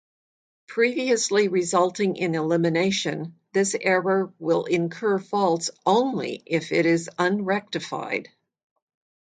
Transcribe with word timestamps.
Previously 0.65 1.47
resulting 1.47 2.15
in 2.15 2.33
elimination 2.33 3.35
this 3.53 3.75
error 3.79 4.33
will 4.39 4.63
incur 4.65 5.19
faults 5.19 5.69
only 5.85 6.41
if 6.47 6.71
it 6.71 6.87
is 6.87 7.07
unrectified. 7.19 8.27